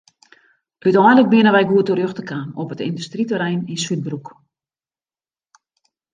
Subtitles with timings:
[0.87, 4.27] Uteinlik binne wy goed terjochte kaam op it yndustryterrein yn Súdbroek.